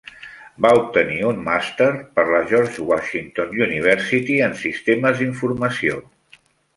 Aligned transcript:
Va 0.65 0.69
obtenir 0.77 1.17
un 1.31 1.41
màster 1.49 1.89
per 2.15 2.23
la 2.29 2.39
George 2.51 2.85
Washington 2.91 3.53
University 3.67 4.39
en 4.47 4.57
Sistemes 4.63 5.21
d'Informació. 5.23 6.01